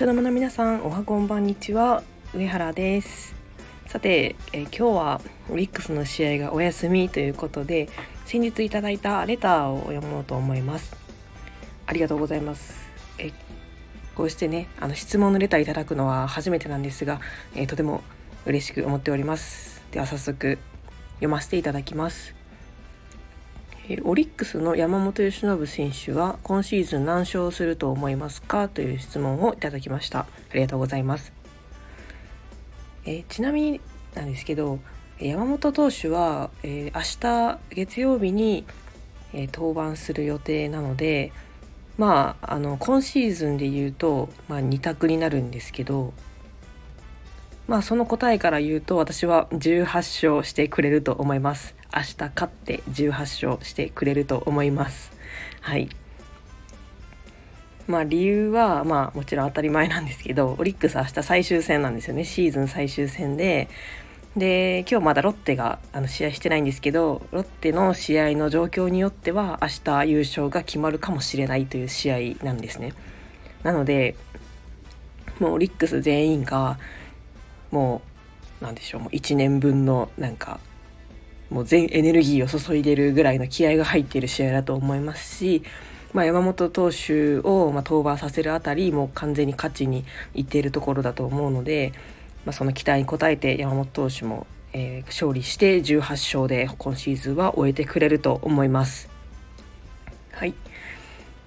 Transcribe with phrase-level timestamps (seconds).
[0.00, 2.02] 茶の間の皆さんおはこんばんにちは。
[2.32, 3.34] 上原です。
[3.86, 5.20] さて、え今日は
[5.50, 7.90] オリックスの試合がお休みということで
[8.24, 10.96] 先日いただいたレターを読もうと思います。
[11.84, 12.90] ありがとうございます。
[13.18, 13.30] え
[14.14, 17.20] こうしてねあの質問のレターいただくのは初めてなんですが、
[17.54, 18.00] えとても
[18.46, 19.82] 嬉しく思っております。
[19.90, 20.56] では早速
[21.16, 22.39] 読ませていただきます。
[24.04, 28.68] オリックスの山本由伸選手は今シーズン何勝すると思いますか？
[28.68, 30.20] という質問をいただきました。
[30.20, 31.32] ありがとうございます。
[33.04, 33.80] えちなみに
[34.14, 34.78] なんですけど
[35.18, 38.64] 山本投手は、えー、明日月曜日に、
[39.32, 41.32] えー、登板する予定なので
[41.98, 46.12] まああの今シーズンで言うと、まあ、2択になるんですけど
[47.70, 51.76] まあその答えから言うと私は18勝してくれると思います。
[51.94, 55.12] 明日勝って18勝してくれると思います。
[55.60, 55.88] はい。
[57.86, 62.24] まあ理由はまあもちろん当たり前なんですけどオリックス明日最終戦なんですよね。
[62.24, 63.68] シーズン最終戦で。
[64.36, 72.94] で今日まだロッテがあの試合してないんですけどロッテの試合の状況によっては明日優勝が決まるかもしれないという試合なんですね。
[73.62, 74.16] なので
[75.38, 76.76] もうオリックス全員が
[77.70, 78.02] も
[78.60, 80.60] うなんでしょうもう1年分のなんか
[81.50, 85.62] もう全エネルギーを注いでるぐらいの気合が入っている試合だと思いますし、
[86.12, 90.04] まあ、山本投手をま登板させるあたりもう完全に勝ちに
[90.34, 91.92] いっているところだと思うので、
[92.44, 99.08] まあ、その期待に応えて山本投手も、えー、勝利して18勝で今シーズンは終えてくれると思います。
[100.32, 100.54] はい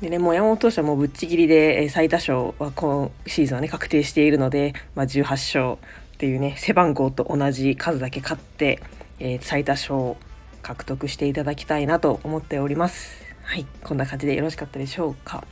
[0.00, 5.78] でね、もう山本投手はもうぶっちぎりで最多勝は今シーズンはね確定しているので、まあ、18勝
[6.22, 8.80] っていうね背番号と同じ数だけ勝って
[9.24, 10.16] えー、最多勝を
[10.62, 13.22] 獲得していただきたいなと思っております。
[13.44, 15.44] はい、こんな感じでよろしかったでしょうか。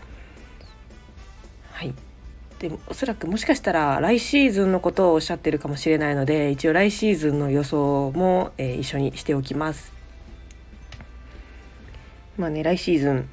[1.71, 1.95] はい。
[2.59, 9.93] でもおそらくもしかしたら来シーズンのことをおっしゃってるかもしれないので一応来シーズンの予想も、えー、一緒にしておきます。
[12.37, 13.29] まあね来シーズン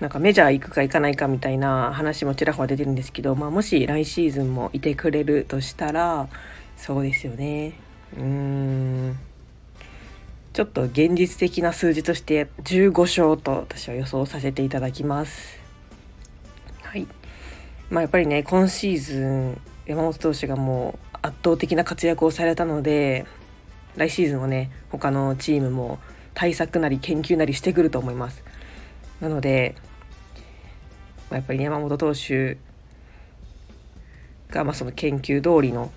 [0.00, 6.28] なんかメジャー行くか行かないかみたいな話もちらほら出てるんですけど、まあ、もし来シーズンもいてくれるとしたら
[6.78, 7.74] そうですよね
[8.16, 9.18] うーん
[10.58, 15.60] ちょっと現実的な数字として15勝と私は予想させていただきます。
[16.82, 17.06] はい。
[17.90, 23.24] まあやっぱりね、今シーズン山本投手がもう圧倒的な活躍をされたので、
[23.96, 26.00] 来シーズンはね、他のチームも
[26.34, 28.42] 対策なり研究なりしてくると思います。
[29.20, 29.76] なので、
[31.30, 32.58] まあ、やっぱり、ね、山本投手
[34.50, 35.92] がまあその研究通りの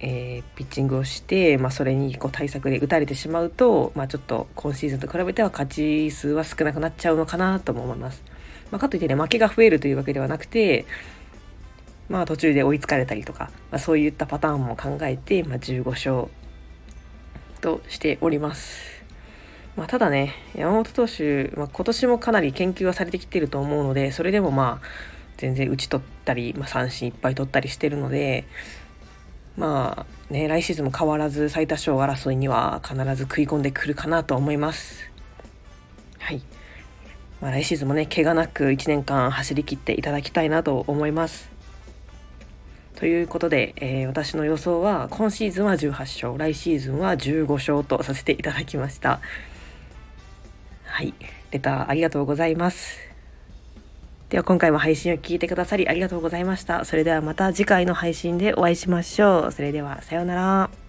[0.00, 8.22] えー、ピッチングをして、まあ、それにこう対策で打たれてしまうと、まあ、ちょっと今シーズンと比べては勝ち数は少なくなっちゃうのかなとも思います。
[8.70, 10.84] まあ、かといってね負けが増えるというわけではなくて、
[12.08, 16.28] まあ、途中で追いつかれたりとか、まあ、そういったパターンも考えて、まあ、15勝
[17.60, 18.96] としております。
[19.76, 24.86] まあ、ただね山本投手、まあ、今年もかなり研究はされてきてると思うのでそれでもまあ
[25.36, 28.46] 全然打ち取ったり、まあ、三振いっぱい取ったりしてるので
[29.56, 35.10] まあね、来シーズンも変わらず最多勝争いには必ず食い込んでくるかなと思います。
[36.18, 36.42] はい。
[37.40, 41.48] まあ、来シーズンもね、怪我なく1年間走り切っていただきたいなと思います。
[42.96, 49.20] ということで、えー、私の予想は今シーズンは18勝、来シーズンは15勝とさせていただきました。
[50.84, 51.14] はい。
[51.50, 53.15] レターありがとうございます。
[54.28, 56.84] では今回も配信を聞いてくださりありがとうございました。
[56.84, 59.52] それではまた次回の配信でお会いしましょう。
[59.52, 60.85] それではさようなら。